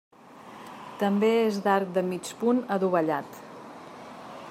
[1.03, 3.41] També és d'arc de mig punt adovellat.